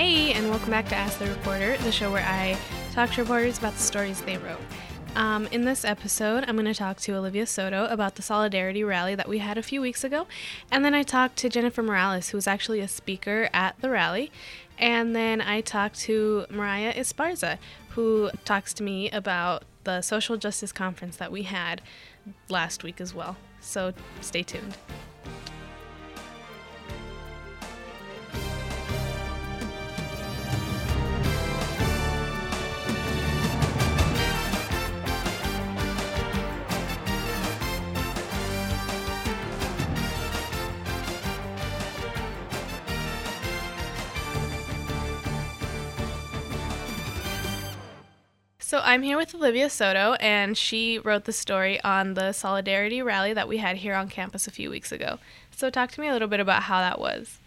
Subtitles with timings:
[0.00, 2.56] Hey, and welcome back to Ask the Reporter, the show where I
[2.92, 4.60] talk to reporters about the stories they wrote.
[5.16, 9.16] Um, in this episode, I'm going to talk to Olivia Soto about the Solidarity rally
[9.16, 10.28] that we had a few weeks ago.
[10.70, 14.30] And then I talked to Jennifer Morales, who was actually a speaker at the rally.
[14.78, 17.58] And then I talked to Mariah Esparza,
[17.96, 21.82] who talks to me about the social justice conference that we had
[22.48, 23.36] last week as well.
[23.60, 24.76] So stay tuned.
[48.68, 53.32] So I'm here with Olivia Soto, and she wrote the story on the Solidarity rally
[53.32, 55.18] that we had here on campus a few weeks ago.
[55.56, 57.38] So talk to me a little bit about how that was.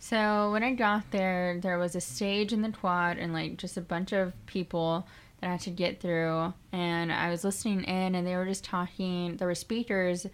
[0.00, 3.76] So when I got there, there was a stage in the quad and like just
[3.76, 5.06] a bunch of people
[5.40, 6.52] that I had to get through.
[6.72, 9.36] And I was listening in, and they were just talking.
[9.36, 10.26] There were speakers.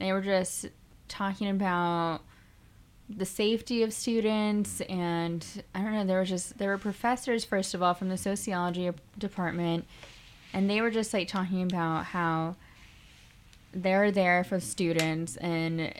[0.00, 0.66] They were just
[1.06, 2.22] talking about
[3.08, 7.72] the safety of students and i don't know there was just there were professors first
[7.72, 9.86] of all from the sociology department
[10.52, 12.56] and they were just like talking about how
[13.72, 15.92] they're there for students and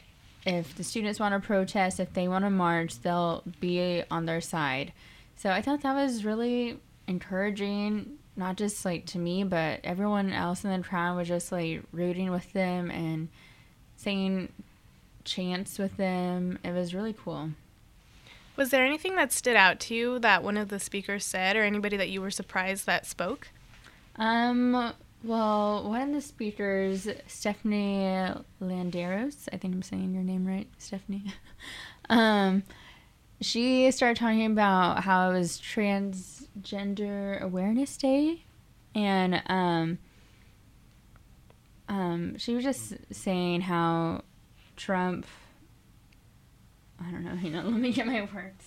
[0.45, 4.41] if the students want to protest if they want to march they'll be on their
[4.41, 4.93] side.
[5.37, 10.65] So i thought that was really encouraging not just like to me but everyone else
[10.65, 13.29] in the crowd was just like rooting with them and
[13.97, 14.53] saying
[15.27, 16.59] chants with them.
[16.65, 17.51] It was really cool.
[18.57, 21.63] Was there anything that stood out to you that one of the speakers said, or
[21.63, 23.49] anybody that you were surprised that spoke?
[24.17, 24.95] Um.
[25.25, 28.33] Well, one of the speakers, Stephanie
[28.63, 31.25] Landeros, I think I'm saying your name right, Stephanie.
[32.09, 32.63] um,
[33.41, 38.45] she started talking about how it was Transgender Awareness Day,
[38.95, 39.99] and um,
[41.89, 44.23] um, she was just saying how
[44.77, 45.27] Trump.
[47.01, 47.37] I don't know.
[47.37, 48.65] Hang on, let me get my words.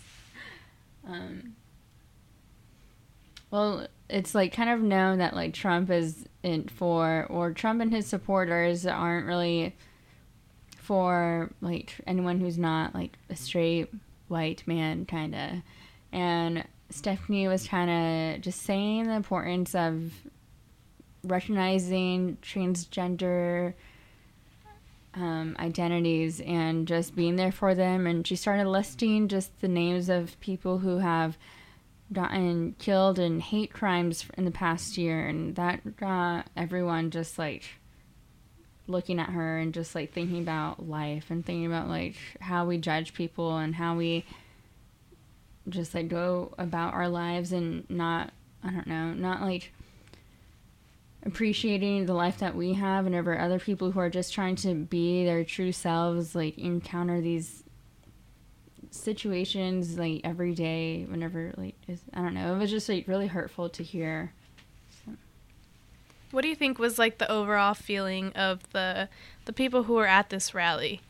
[1.08, 1.56] Um.
[3.52, 7.92] Well, it's like kind of known that like Trump is in for, or Trump and
[7.92, 9.76] his supporters aren't really
[10.78, 13.90] for like anyone who's not like a straight
[14.28, 15.52] white man, kind of.
[16.12, 17.90] And Stephanie was kind
[18.36, 20.12] of just saying the importance of
[21.24, 23.74] recognizing transgender
[25.20, 28.08] um, identities and just being there for them.
[28.08, 31.38] And she started listing just the names of people who have
[32.12, 35.28] gotten killed in hate crimes in the past year.
[35.28, 37.66] And that got everyone just like
[38.88, 42.78] looking at her and just like thinking about life and thinking about like how we
[42.78, 44.26] judge people and how we
[45.68, 48.32] just like go about our lives and not,
[48.64, 49.72] I don't know, not like
[51.26, 55.26] appreciating the life that we have whenever other people who are just trying to be
[55.26, 57.64] their true selves like encounter these
[58.92, 63.28] situations like every day whenever like is, i don't know it was just like really
[63.28, 64.34] hurtful to hear.
[65.06, 65.14] So.
[66.32, 69.10] what do you think was like the overall feeling of the
[69.46, 71.02] the people who were at this rally?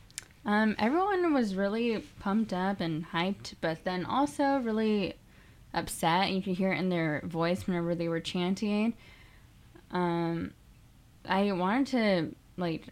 [0.46, 5.14] Um, everyone was really pumped up and hyped but then also really
[5.74, 6.32] upset.
[6.32, 8.96] You could hear it in their voice whenever they were chanting
[9.92, 10.52] um,
[11.28, 12.88] I wanted to like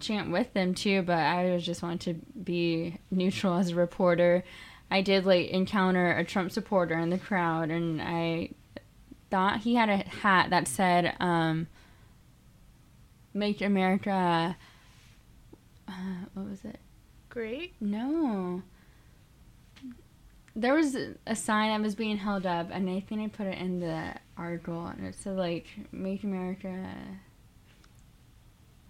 [0.00, 4.44] chant with them too, but I was just wanted to be neutral as a reporter.
[4.90, 8.50] I did like encounter a Trump supporter in the crowd, and I
[9.30, 11.68] thought he had a hat that said um,
[13.32, 14.56] "Make America."
[15.88, 16.78] Uh, what was it?
[17.28, 17.74] Great.
[17.80, 18.62] No
[20.54, 20.96] there was
[21.26, 24.14] a sign that was being held up, and I think I put it in the
[24.36, 26.88] article, and it said like "Make America."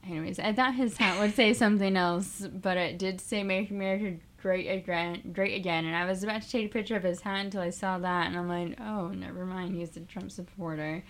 [0.05, 4.19] Anyways, I thought his hat would say something else, but it did say "Make America
[4.41, 7.45] Great Again," great again, and I was about to take a picture of his hat
[7.45, 9.77] until I saw that, and I'm like, "Oh, never mind.
[9.77, 11.05] He's a Trump supporter."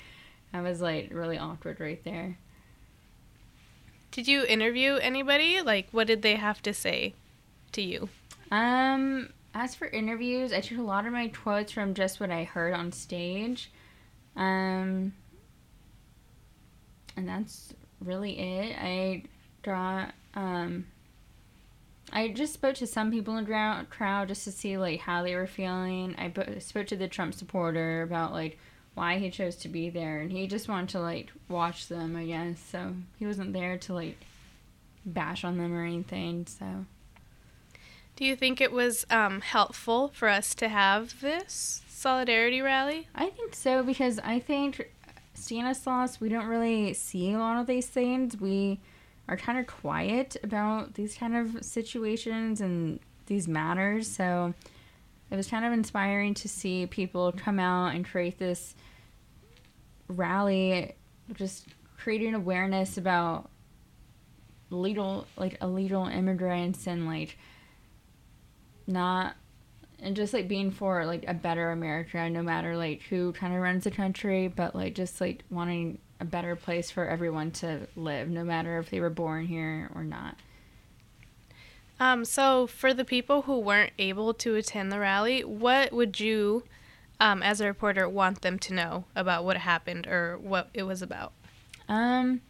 [0.52, 2.36] I was like really awkward right there.
[4.10, 5.62] Did you interview anybody?
[5.62, 7.14] Like, what did they have to say
[7.72, 8.10] to you?
[8.50, 12.44] Um, as for interviews, I took a lot of my quotes from just what I
[12.44, 13.70] heard on stage.
[14.36, 15.12] Um,
[17.16, 18.76] and that's really it.
[18.78, 19.24] I
[19.62, 20.86] draw, um,
[22.12, 25.34] I just spoke to some people in the crowd just to see like how they
[25.34, 26.14] were feeling.
[26.18, 28.58] I spoke to the Trump supporter about like
[28.94, 32.26] why he chose to be there, and he just wanted to like watch them, I
[32.26, 32.60] guess.
[32.60, 34.18] So he wasn't there to like
[35.06, 36.46] bash on them or anything.
[36.46, 36.84] So
[38.16, 43.08] Do you think it was um, helpful for us to have this solidarity rally?
[43.14, 44.90] I think so because I think
[45.34, 48.38] Stanislaus, we don't really see a lot of these things.
[48.38, 48.80] We
[49.28, 54.08] are kind of quiet about these kind of situations and these matters.
[54.08, 54.52] So
[55.30, 58.74] it was kind of inspiring to see people come out and create this
[60.08, 60.94] rally,
[61.32, 63.48] just creating awareness about
[64.68, 67.38] legal, like illegal immigrants and like
[68.86, 69.36] not
[70.02, 73.60] and just like being for like a better America, no matter like who kind of
[73.60, 78.28] runs the country, but like just like wanting a better place for everyone to live,
[78.28, 80.36] no matter if they were born here or not.
[82.00, 86.64] Um, so for the people who weren't able to attend the rally, what would you,
[87.20, 91.00] um, as a reporter, want them to know about what happened or what it was
[91.00, 91.32] about?
[91.88, 92.40] Um,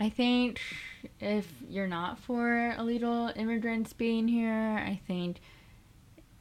[0.00, 0.60] I think
[1.20, 5.40] if you're not for illegal immigrants being here, I think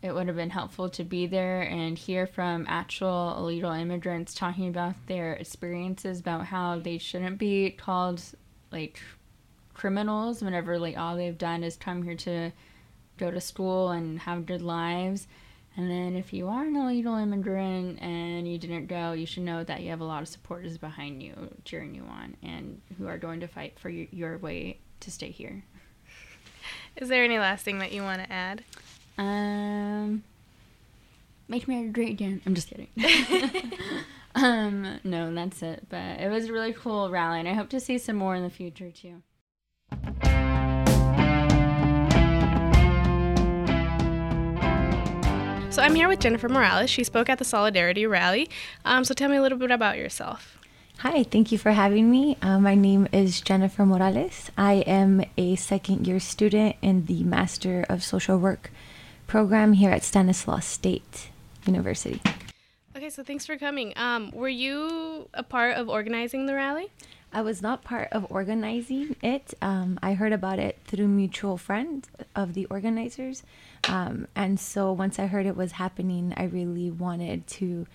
[0.02, 4.68] it would have been helpful to be there and hear from actual illegal immigrants talking
[4.68, 8.22] about their experiences about how they shouldn't be called
[8.72, 9.00] like
[9.74, 12.52] criminals whenever like all they've done is come here to
[13.18, 15.28] go to school and have good lives.
[15.76, 19.64] And then if you are an illegal immigrant and you didn't go, you should know
[19.64, 21.34] that you have a lot of supporters behind you
[21.66, 25.32] cheering you on and who are going to fight for your, your way to stay
[25.32, 25.64] here.
[26.96, 28.64] Is there any last thing that you want to add?
[29.18, 30.24] Um,
[31.48, 32.42] make me a great again.
[32.46, 32.90] I'm just kidding.
[34.36, 35.88] um, no, that's it.
[35.90, 38.44] But it was a really cool rally, and I hope to see some more in
[38.44, 39.24] the future too.
[45.74, 46.92] So I'm here with Jennifer Morales.
[46.92, 48.48] She spoke at the Solidarity Rally.
[48.86, 50.60] Um, so tell me a little bit about yourself.
[51.00, 52.38] Hi, thank you for having me.
[52.44, 54.52] Uh, my name is Jennifer Morales.
[54.56, 58.70] I am a second year student in the Master of Social Work
[59.26, 61.32] program here at Stanislaus State
[61.66, 62.22] University.
[62.96, 63.94] Okay, so thanks for coming.
[63.96, 66.92] Um, were you a part of organizing the rally?
[67.34, 69.56] I was not part of organizing it.
[69.62, 73.42] Um, I heard about it through mutual friends of the organizers.
[73.90, 77.88] Um, and so once I heard it was happening, I really wanted to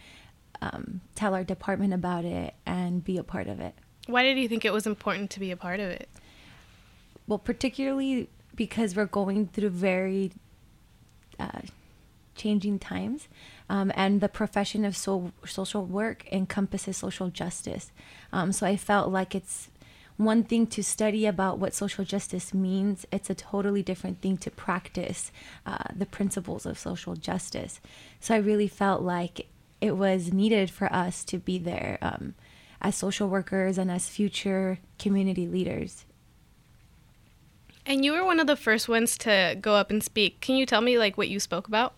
[0.60, 3.74] um, tell our department about it and be a part of it.
[4.08, 6.08] Why did you think it was important to be a part of it?
[7.28, 10.32] Well, particularly because we're going through very
[11.38, 11.60] uh,
[12.34, 13.28] changing times.
[13.70, 17.92] Um, and the profession of so- social work encompasses social justice.
[18.32, 19.68] Um, so I felt like it's
[20.18, 24.50] one thing to study about what social justice means, it's a totally different thing to
[24.50, 25.30] practice
[25.64, 27.80] uh, the principles of social justice.
[28.20, 29.46] So I really felt like
[29.80, 32.34] it was needed for us to be there um,
[32.82, 36.04] as social workers and as future community leaders.
[37.86, 40.40] And you were one of the first ones to go up and speak.
[40.40, 41.94] Can you tell me like what you spoke about?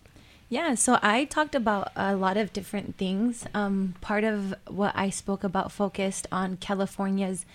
[0.51, 3.45] Yeah, so I talked about a lot of different things.
[3.53, 7.45] Um, part of what I spoke about focused on California's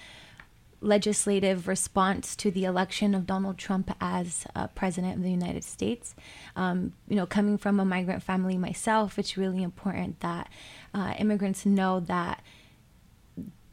[0.80, 6.14] legislative response to the election of Donald Trump as uh, president of the United States.
[6.56, 10.48] Um, you know, coming from a migrant family myself, it's really important that
[10.94, 12.42] uh, immigrants know that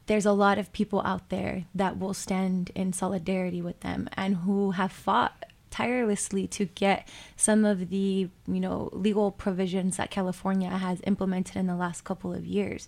[0.07, 4.35] there's a lot of people out there that will stand in solidarity with them and
[4.35, 10.69] who have fought tirelessly to get some of the you know legal provisions that California
[10.69, 12.87] has implemented in the last couple of years.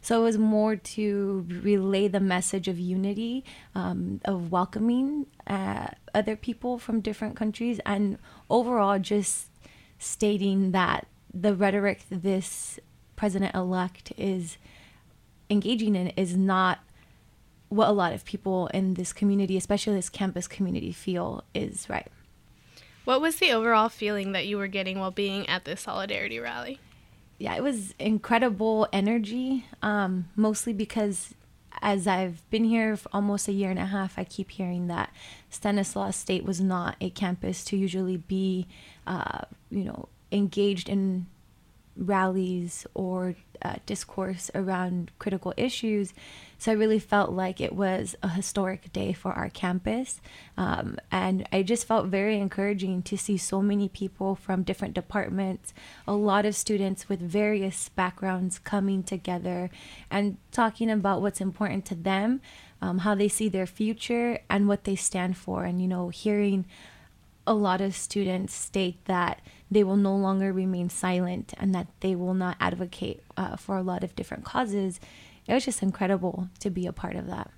[0.00, 6.34] So it was more to relay the message of unity, um, of welcoming uh, other
[6.34, 8.16] people from different countries, and
[8.48, 9.48] overall just
[9.98, 12.80] stating that the rhetoric this
[13.14, 14.56] president elect is
[15.50, 16.80] engaging in is not
[17.68, 22.10] what a lot of people in this community, especially this campus community, feel is right.
[23.04, 26.78] What was the overall feeling that you were getting while being at this solidarity rally?
[27.38, 31.34] Yeah, it was incredible energy, um, mostly because
[31.80, 35.10] as I've been here for almost a year and a half, I keep hearing that
[35.50, 38.68] Stanislaus State was not a campus to usually be,
[39.06, 39.40] uh,
[39.70, 41.26] you know, engaged in
[41.96, 46.14] rallies or uh, discourse around critical issues.
[46.62, 50.20] So I really felt like it was a historic day for our campus.
[50.56, 55.74] Um, and I just felt very encouraging to see so many people from different departments,
[56.06, 59.70] a lot of students with various backgrounds coming together
[60.08, 62.40] and talking about what's important to them,
[62.80, 65.64] um, how they see their future, and what they stand for.
[65.64, 66.64] And, you know, hearing
[67.44, 72.14] a lot of students state that they will no longer remain silent and that they
[72.14, 75.00] will not advocate uh, for a lot of different causes.
[75.46, 77.50] It was just incredible to be a part of that.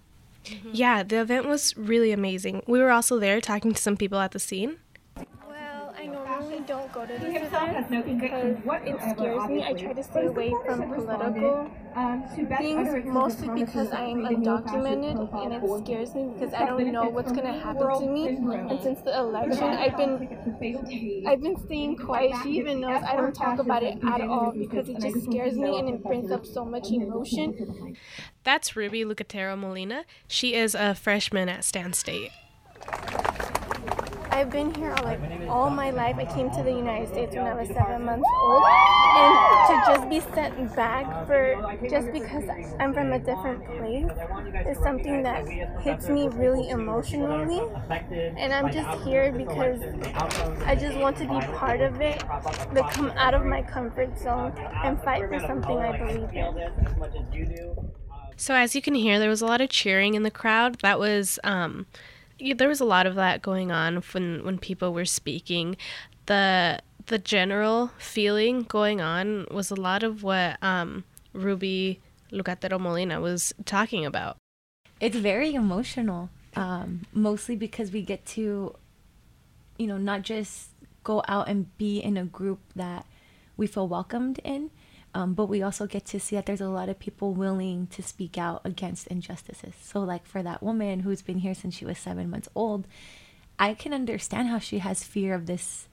[0.72, 2.62] Yeah, the event was really amazing.
[2.66, 4.76] We were also there talking to some people at the scene.
[6.66, 8.56] Well, don't go to these events because
[8.86, 9.64] it scares me.
[9.64, 11.70] I try to stay away from political
[12.58, 17.32] things, mostly because I am undocumented and it scares me because I don't know what's
[17.32, 18.28] gonna happen to me.
[18.28, 22.34] And since the election, I've been I've been staying quiet.
[22.42, 25.78] She even knows I don't talk about it at all because it just scares me
[25.78, 27.96] and it brings up so much emotion.
[28.42, 30.04] That's Ruby Lucatero Molina.
[30.28, 32.30] She is a freshman at Stan State.
[34.34, 36.16] I've been here like all my life.
[36.18, 38.64] I came to the United States when I was seven months old,
[39.16, 39.34] and
[39.68, 42.42] to just be sent back for just because
[42.80, 44.10] I'm from a different place
[44.66, 45.46] is something that
[45.82, 47.62] hits me really emotionally.
[48.36, 49.80] And I'm just here because
[50.66, 54.52] I just want to be part of it, to come out of my comfort zone
[54.82, 57.92] and fight for something I believe in.
[58.36, 60.80] So as you can hear, there was a lot of cheering in the crowd.
[60.80, 61.86] That was um,
[62.52, 65.76] there was a lot of that going on when when people were speaking.
[66.26, 72.00] The the general feeling going on was a lot of what um, Ruby
[72.32, 74.36] Lucatero Molina was talking about.
[75.00, 78.74] It's very emotional, um, mostly because we get to,
[79.76, 80.70] you know, not just
[81.02, 83.04] go out and be in a group that
[83.56, 84.70] we feel welcomed in,
[85.14, 88.02] um, but we also get to see that there's a lot of people willing to
[88.02, 89.74] speak out against injustices.
[89.80, 92.86] So, like for that woman who's been here since she was seven months old,
[93.58, 95.86] I can understand how she has fear of this,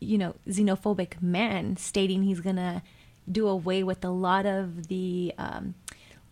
[0.00, 2.82] you know, xenophobic man stating he's gonna
[3.30, 5.74] do away with a lot of the um,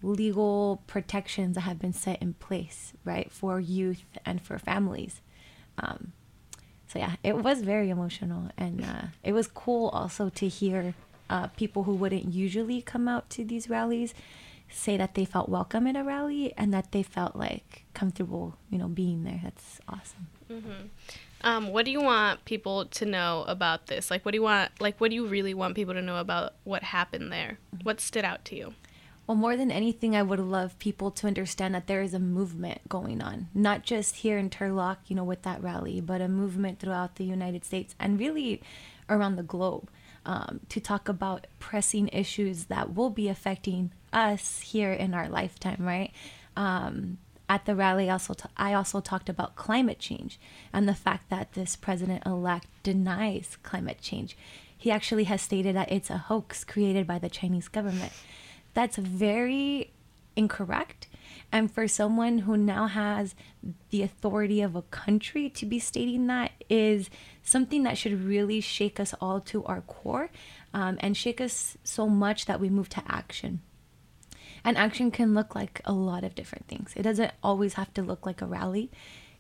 [0.03, 5.21] legal protections that have been set in place, right, for youth and for families.
[5.77, 6.13] Um,
[6.87, 10.95] so yeah, it was very emotional, and uh, it was cool also to hear
[11.31, 14.15] uh, people who wouldn't usually come out to these rallies
[14.71, 18.79] say that they felt welcome in a rally and that they felt like comfortable, you
[18.79, 19.41] know, being there.
[19.43, 20.29] That's awesome.
[20.51, 20.87] Mm-hmm.
[21.41, 24.11] Um, what do you want people to know about this?
[24.11, 24.73] Like, what do you want?
[24.81, 27.59] Like, what do you really want people to know about what happened there?
[27.75, 27.85] Mm-hmm.
[27.85, 28.75] What stood out to you?
[29.27, 32.89] Well, more than anything, I would love people to understand that there is a movement
[32.89, 36.79] going on, not just here in Turlock, you know, with that rally, but a movement
[36.79, 38.63] throughout the United States and really
[39.11, 39.91] around the globe
[40.29, 45.79] um, to talk about pressing issues that will be affecting us here in our lifetime,
[45.81, 46.13] right?
[46.55, 47.17] Um,
[47.49, 50.39] at the rally, also t- I also talked about climate change
[50.71, 54.37] and the fact that this president elect denies climate change.
[54.77, 58.13] He actually has stated that it's a hoax created by the Chinese government.
[58.75, 59.93] That's very
[60.39, 61.09] incorrect.
[61.51, 63.35] And for someone who now has
[63.91, 67.11] the authority of a country to be stating that is
[67.43, 70.31] something that should really shake us all to our core
[70.73, 73.61] um, and shake us so much that we move to action.
[74.65, 76.93] And action can look like a lot of different things.
[76.95, 78.91] It doesn't always have to look like a rally.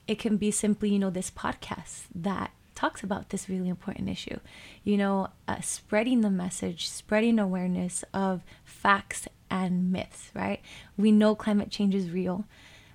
[0.06, 4.38] It can be simply, you know, this podcast that talks about this really important issue.
[4.84, 10.60] You know, uh, spreading the message, spreading awareness of facts and myths, right?
[10.96, 12.44] We know climate change is real.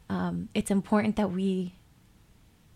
[0.10, 1.76] Um, it's important that we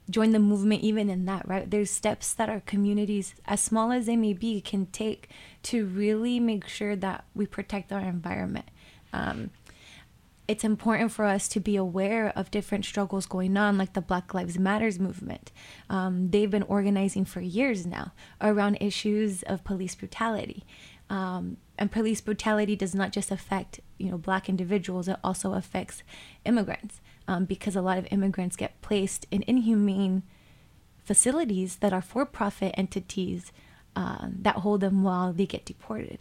[0.09, 1.69] join the movement even in that, right?
[1.69, 5.29] There's steps that our communities, as small as they may be, can take
[5.63, 8.69] to really make sure that we protect our environment.
[9.11, 9.51] Um,
[10.47, 14.33] it's important for us to be aware of different struggles going on, like the Black
[14.33, 15.51] Lives Matters movement.
[15.89, 20.63] Um, they've been organizing for years now around issues of police brutality.
[21.09, 26.03] Um, and police brutality does not just affect you know black individuals; it also affects
[26.45, 30.23] immigrants um, because a lot of immigrants get placed in inhumane
[31.03, 33.51] facilities that are for-profit entities
[33.95, 36.19] uh, that hold them while they get deported.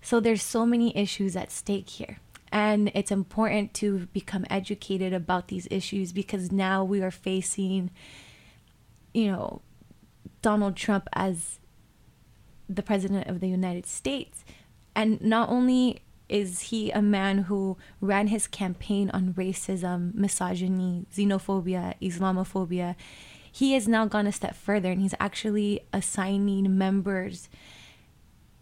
[0.00, 2.18] So there's so many issues at stake here.
[2.50, 7.90] And it's important to become educated about these issues because now we are facing,
[9.12, 9.60] you know,
[10.42, 11.58] Donald Trump as
[12.68, 14.44] the president of the United States.
[14.96, 21.94] And not only is he a man who ran his campaign on racism, misogyny, xenophobia,
[22.02, 22.96] Islamophobia,
[23.52, 27.48] he has now gone a step further and he's actually assigning members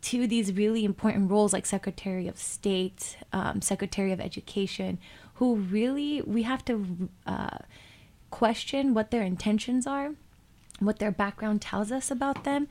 [0.03, 4.99] to these really important roles like Secretary of State, um, Secretary of Education,
[5.35, 7.59] who really we have to uh,
[8.31, 10.11] question what their intentions are,
[10.81, 12.69] what their background tells us about them,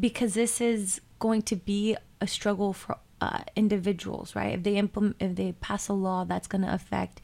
[0.00, 4.54] because this is going to be a struggle for uh, individuals, right?
[4.54, 7.20] If they implement, if they pass a law that's going to affect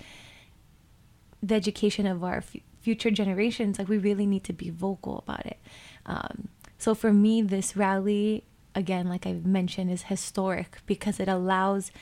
[1.43, 5.47] the education of our f- future generations, like we really need to be vocal about
[5.47, 5.59] it.
[6.07, 8.45] Um, so for me, this rally,
[8.75, 11.93] again, like I mentioned, is historic because it allows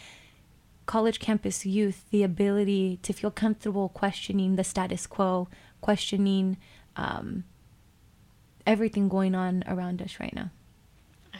[0.86, 5.48] college campus youth the ability to feel comfortable questioning the status quo,
[5.80, 6.56] questioning
[6.96, 7.44] um,
[8.66, 10.50] everything going on around us right now.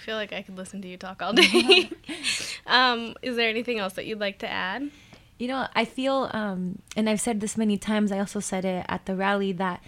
[0.00, 1.90] I feel like I could listen to you talk all day.
[2.66, 4.90] um, is there anything else that you'd like to add?
[5.38, 8.87] You know, I feel, um, and I've said this many times, I also said it
[8.88, 9.83] at the rally, that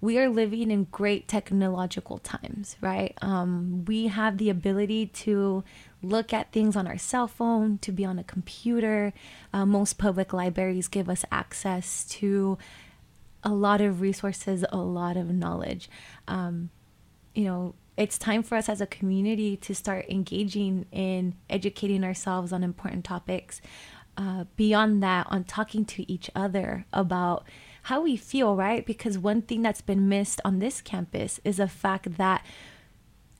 [0.00, 3.16] we are living in great technological times, right?
[3.22, 5.62] Um, we have the ability to
[6.02, 9.12] look at things on our cell phone, to be on a computer.
[9.52, 12.58] Uh, most public libraries give us access to
[13.44, 15.88] a lot of resources, a lot of knowledge.
[16.26, 16.70] Um,
[17.34, 22.52] you know, it's time for us as a community to start engaging in educating ourselves
[22.52, 23.60] on important topics.
[24.16, 27.44] Uh, beyond that, on talking to each other about
[27.84, 28.86] how we feel, right?
[28.86, 32.44] Because one thing that's been missed on this campus is the fact that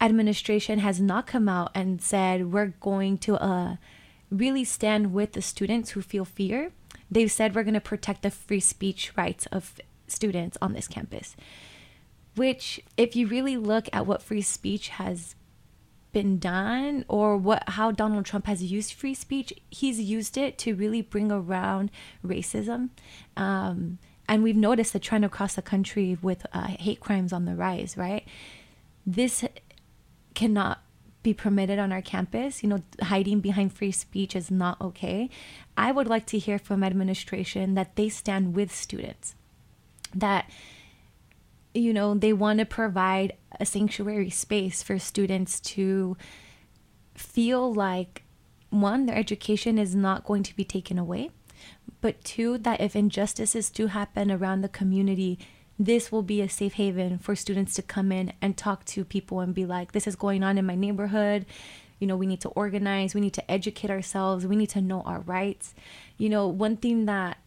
[0.00, 3.76] administration has not come out and said we're going to uh,
[4.30, 6.72] really stand with the students who feel fear.
[7.08, 9.74] They've said we're going to protect the free speech rights of
[10.08, 11.36] students on this campus
[12.36, 15.34] which if you really look at what free speech has
[16.12, 20.74] been done or what how Donald Trump has used free speech, he's used it to
[20.74, 21.90] really bring around
[22.24, 22.90] racism.
[23.36, 27.54] Um, and we've noticed the trend across the country with uh, hate crimes on the
[27.54, 28.26] rise, right?
[29.06, 29.44] This
[30.34, 30.82] cannot
[31.22, 32.62] be permitted on our campus.
[32.62, 35.28] You know, hiding behind free speech is not okay.
[35.76, 39.34] I would like to hear from administration that they stand with students,
[40.14, 40.48] that
[41.74, 46.16] you know, they want to provide a sanctuary space for students to
[47.14, 48.22] feel like
[48.70, 51.30] one, their education is not going to be taken away,
[52.00, 55.38] but two, that if injustices do happen around the community,
[55.78, 59.40] this will be a safe haven for students to come in and talk to people
[59.40, 61.46] and be like, this is going on in my neighborhood.
[61.98, 65.02] You know, we need to organize, we need to educate ourselves, we need to know
[65.02, 65.74] our rights.
[66.18, 67.38] You know, one thing that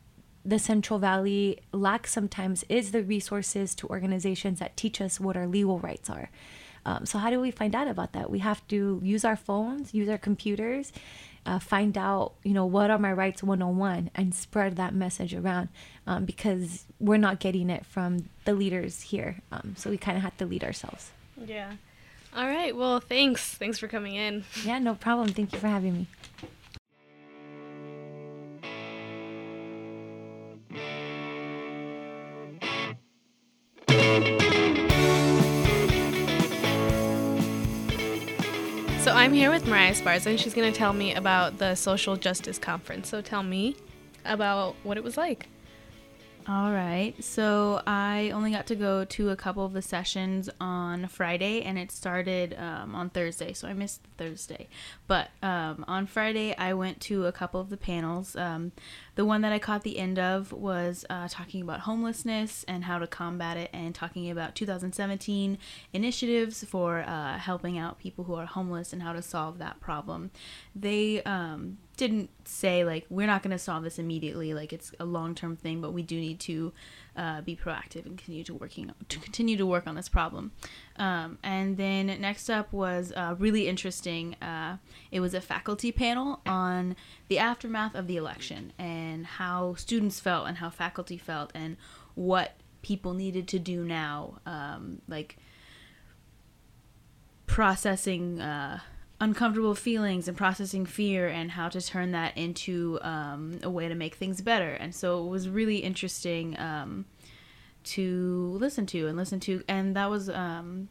[0.47, 5.45] the Central Valley lacks sometimes is the resources to organizations that teach us what our
[5.45, 6.29] legal rights are.
[6.85, 8.29] Um, so how do we find out about that?
[8.29, 10.93] We have to use our phones, use our computers,
[11.45, 15.67] uh, find out, you know, what are my rights 101 and spread that message around
[16.07, 19.41] um, because we're not getting it from the leaders here.
[19.51, 21.11] Um, so we kind of have to lead ourselves.
[21.45, 21.73] Yeah.
[22.33, 22.73] All right.
[22.73, 23.53] Well, thanks.
[23.53, 24.45] Thanks for coming in.
[24.63, 25.27] Yeah, no problem.
[25.27, 26.07] Thank you for having me.
[39.37, 43.07] Here with Mariah Esparza, and she's going to tell me about the Social Justice Conference.
[43.07, 43.75] So tell me
[44.25, 45.47] about what it was like.
[46.49, 47.13] All right.
[47.21, 51.77] So I only got to go to a couple of the sessions on Friday, and
[51.77, 53.51] it started um, on Thursday.
[53.51, 54.69] So I missed Thursday.
[55.07, 58.37] But um, on Friday, I went to a couple of the panels.
[58.37, 58.71] Um,
[59.15, 62.97] the one that I caught the end of was uh, talking about homelessness and how
[62.97, 65.57] to combat it, and talking about 2017
[65.91, 70.31] initiatives for uh, helping out people who are homeless and how to solve that problem.
[70.73, 75.05] They um, didn't say like we're not going to solve this immediately like it's a
[75.05, 76.71] long-term thing but we do need to
[77.15, 80.51] uh, be proactive and continue to working to continue to work on this problem.
[80.97, 84.77] Um, and then next up was uh, really interesting uh,
[85.11, 86.95] it was a faculty panel on
[87.27, 91.77] the aftermath of the election and how students felt and how faculty felt and
[92.13, 95.37] what people needed to do now um, like
[97.47, 98.79] processing uh,
[99.19, 103.95] uncomfortable feelings and processing fear and how to turn that into um, a way to
[103.95, 104.71] make things better.
[104.73, 107.05] And so it was really interesting um,
[107.85, 109.63] to listen to and listen to.
[109.67, 110.89] And that was um,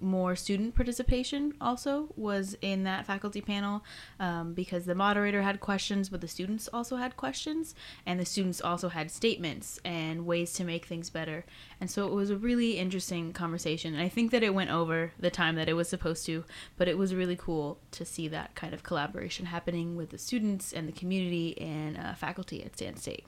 [0.00, 3.84] more student participation also was in that faculty panel
[4.18, 7.74] um, because the moderator had questions but the students also had questions
[8.06, 11.44] and the students also had statements and ways to make things better.
[11.80, 15.12] And so it was a really interesting conversation and i think that it went over
[15.18, 16.44] the time that it was supposed to
[16.76, 20.72] but it was really cool to see that kind of collaboration happening with the students
[20.72, 23.24] and the community and uh, faculty at stan state.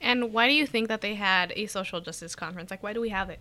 [0.00, 2.70] And why do you think that they had a social justice conference?
[2.70, 3.40] Like why do we have it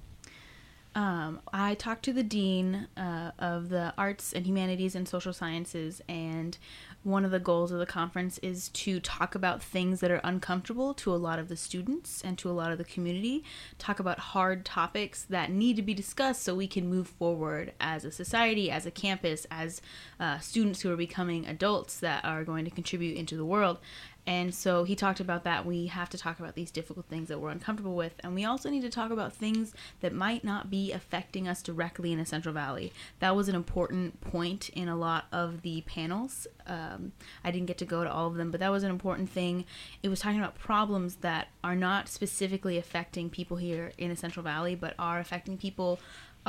[0.99, 6.01] um, I talked to the dean uh, of the arts and humanities and social sciences,
[6.09, 6.57] and
[7.03, 10.93] one of the goals of the conference is to talk about things that are uncomfortable
[10.95, 13.45] to a lot of the students and to a lot of the community.
[13.77, 18.03] Talk about hard topics that need to be discussed so we can move forward as
[18.03, 19.81] a society, as a campus, as
[20.19, 23.77] uh, students who are becoming adults that are going to contribute into the world.
[24.29, 25.65] And so he talked about that.
[25.65, 28.13] We have to talk about these difficult things that we're uncomfortable with.
[28.19, 32.11] And we also need to talk about things that might not be affecting us directly
[32.11, 32.93] in the Central Valley.
[33.21, 36.45] That was an important point in a lot of the panels.
[36.67, 37.13] Um,
[37.43, 39.65] I didn't get to go to all of them, but that was an important thing.
[40.03, 44.43] It was talking about problems that are not specifically affecting people here in the Central
[44.43, 45.99] Valley, but are affecting people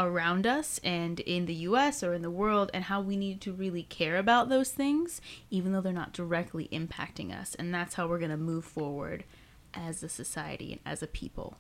[0.05, 3.53] around us and in the US or in the world, and how we need to
[3.53, 7.55] really care about those things, even though they're not directly impacting us.
[7.55, 9.25] And that's how we're going to move forward
[9.75, 11.57] as a society and as a people.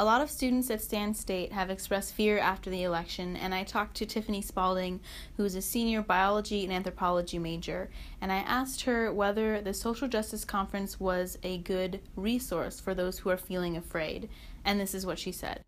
[0.00, 3.64] A lot of students at Stan State have expressed fear after the election, and I
[3.64, 5.00] talked to Tiffany Spalding,
[5.36, 7.90] who is a senior biology and anthropology major,
[8.20, 13.18] and I asked her whether the Social Justice Conference was a good resource for those
[13.18, 14.28] who are feeling afraid.
[14.64, 15.64] And this is what she said.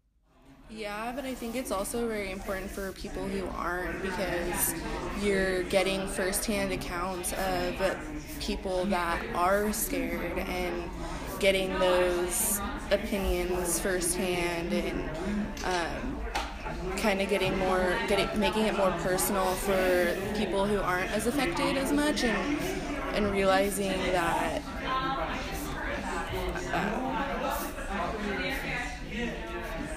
[0.73, 4.75] Yeah, but I think it's also very important for people who aren't because
[5.21, 7.97] you're getting firsthand accounts of
[8.41, 10.89] people that are scared and
[11.41, 12.61] getting those
[12.93, 15.11] opinions firsthand and
[15.65, 16.21] um,
[16.97, 21.77] kind of getting more getting making it more personal for people who aren't as affected
[21.77, 22.59] as much and
[23.15, 24.63] and realizing that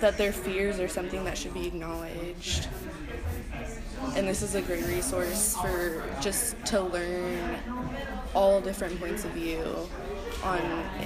[0.04, 2.68] that their fears are something that should be acknowledged
[4.16, 7.58] and this is a great resource for just to learn
[8.36, 9.64] all different points of view
[10.44, 10.60] on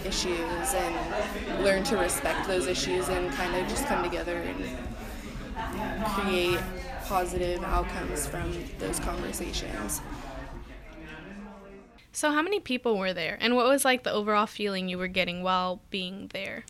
[0.06, 6.60] issues and learn to respect those issues and kind of just come together and create
[7.06, 10.02] positive outcomes from those conversations.
[12.12, 15.08] So, how many people were there, and what was like the overall feeling you were
[15.08, 16.66] getting while being there?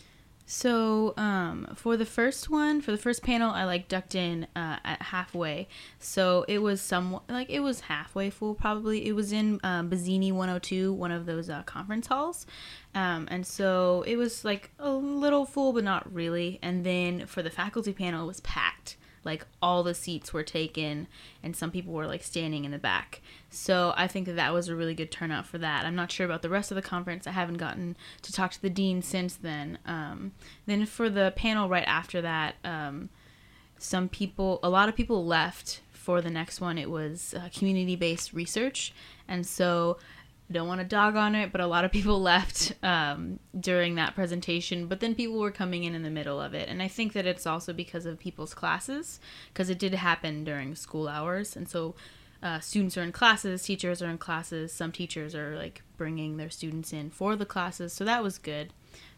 [0.50, 4.78] So, um, for the first one, for the first panel, I like ducked in uh,
[4.86, 5.68] at halfway.
[6.00, 9.06] So it was somewhat like it was halfway full, probably.
[9.08, 12.46] It was in um, Bizzini 102, one of those uh, conference halls.
[12.96, 16.60] Um, and so it was like a little full, but not really.
[16.62, 18.97] And then for the faculty panel, it was packed
[19.28, 21.08] like all the seats were taken
[21.44, 23.22] and some people were like standing in the back.
[23.52, 25.86] So i think that that was a really good turnout for that.
[25.86, 27.28] I'm not sure about the rest of the conference.
[27.28, 29.78] I haven't gotten to talk to the dean since then.
[29.86, 30.32] Um,
[30.66, 33.10] then for the panel right after that um,
[33.78, 36.78] some people a lot of people left for the next one.
[36.78, 38.94] It was uh, community-based research.
[39.28, 39.98] And so
[40.52, 44.16] don't want to dog on it, but a lot of people left um, during that
[44.16, 44.88] presentation.
[44.88, 47.26] But then people were coming in in the middle of it, and I think that
[47.26, 49.20] it's also because of people's classes,
[49.54, 51.96] because it did happen during school hours, and so
[52.42, 54.72] uh, students are in classes, teachers are in classes.
[54.72, 58.74] Some teachers are like bringing their students in for the classes, so that was good.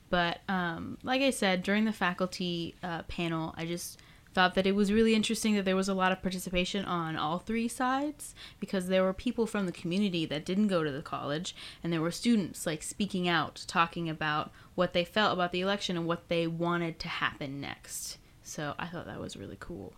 [0.10, 4.00] But um, like I said, during the faculty uh, panel, I just
[4.34, 7.40] thought that it was really interesting that there was a lot of participation on all
[7.40, 11.56] three sides because there were people from the community that didn't go to the college
[11.84, 15.98] and there were students like speaking out talking about what they felt about the election
[15.98, 18.18] and what they wanted to happen next.
[18.44, 19.94] So i thought that was really cool.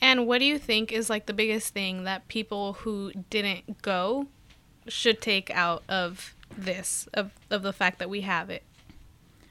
[0.00, 4.26] And what do you think is like the biggest thing that people who didn't go
[4.88, 8.62] should take out of this of, of the fact that we have it?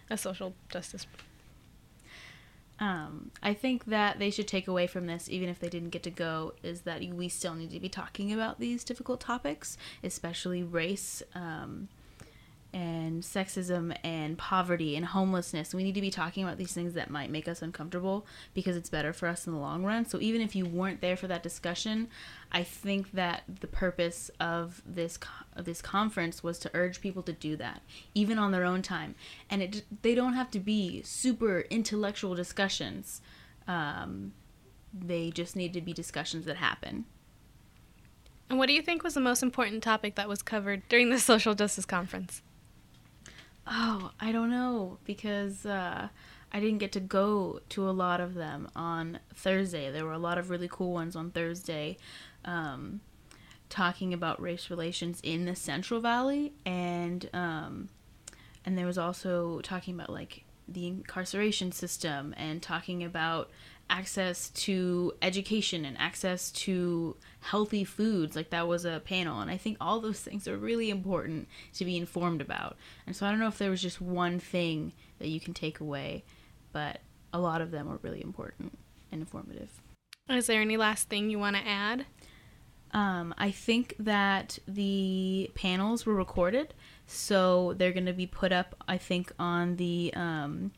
[0.10, 1.08] A social justice
[2.80, 6.04] um, I think that they should take away from this, even if they didn't get
[6.04, 10.64] to go, is that we still need to be talking about these difficult topics, especially
[10.64, 11.24] race.
[11.34, 11.88] Um,
[12.76, 15.74] and sexism and poverty and homelessness.
[15.74, 18.90] We need to be talking about these things that might make us uncomfortable because it's
[18.90, 20.06] better for us in the long run.
[20.06, 22.10] So even if you weren't there for that discussion,
[22.52, 25.18] I think that the purpose of this
[25.56, 27.82] of this conference was to urge people to do that,
[28.14, 29.16] even on their own time.
[29.50, 33.22] And it they don't have to be super intellectual discussions.
[33.70, 34.34] Um,
[34.94, 37.06] they just need to be discussions that happen.
[38.50, 41.20] And what do you think was the most important topic that was covered during the
[41.32, 42.42] social justice conference?
[43.68, 46.10] Oh, I don't know because uh,
[46.52, 49.92] I didn't get to go to a lot of them on Thursday.
[49.92, 51.98] There were a lot of really cool ones on Thursday,
[52.44, 53.02] um,
[53.70, 57.90] talking about race relations in the Central Valley, and um,
[58.64, 63.50] and there was also talking about like the incarceration system and talking about
[63.90, 69.42] access to education and access to healthy foods like that was a panel.
[69.42, 72.78] And i think all those things are really important to be informed about.
[73.06, 75.80] And so i don't know if there was just one thing that you can take
[75.80, 76.24] away
[76.76, 77.00] but
[77.32, 78.78] a lot of them are really important
[79.10, 79.82] and informative.
[80.30, 82.06] Is there any last thing you want to add?
[82.92, 86.74] Um, i think that the panels were recorded
[87.08, 90.72] so they're going to be put up i think on the um,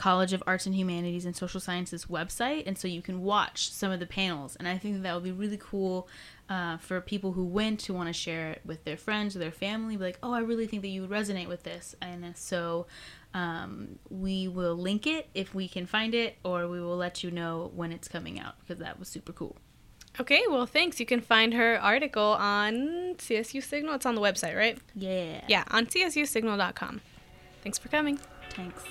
[0.00, 3.92] College of Arts and Humanities and Social Sciences website, and so you can watch some
[3.92, 4.56] of the panels.
[4.56, 6.08] And I think that, that would be really cool
[6.48, 9.52] uh, for people who went to want to share it with their friends or their
[9.52, 9.98] family.
[9.98, 12.86] Be like, oh, I really think that you would resonate with this, and so
[13.34, 17.30] um, we will link it if we can find it, or we will let you
[17.30, 19.54] know when it's coming out because that was super cool.
[20.18, 20.98] Okay, well, thanks.
[20.98, 23.96] You can find her article on CSU Signal.
[23.96, 24.78] It's on the website, right?
[24.94, 25.44] Yeah.
[25.46, 27.02] Yeah, on csusignal.com.
[27.62, 28.18] Thanks for coming.
[28.54, 28.82] Thanks.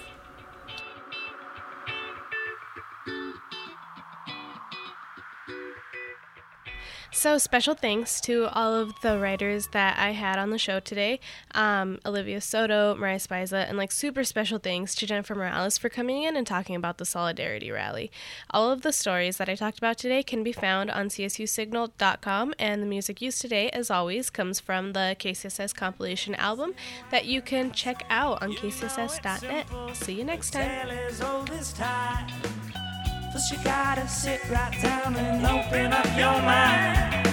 [7.11, 11.19] So, special thanks to all of the writers that I had on the show today
[11.55, 16.23] um, Olivia Soto, Mariah Esparza, and like super special thanks to Jennifer Morales for coming
[16.23, 18.11] in and talking about the Solidarity Rally.
[18.51, 22.81] All of the stories that I talked about today can be found on csusignal.com, and
[22.81, 26.73] the music used today, as always, comes from the KCSS compilation album
[27.09, 29.65] that you can check out on kcss.net.
[29.95, 30.89] See you next time.
[33.31, 37.27] First you gotta sit right down and open up your mind.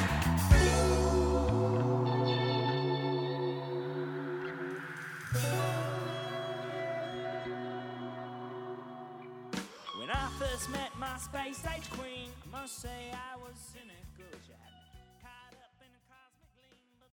[9.98, 13.56] When I first met my space age queen, I must say I was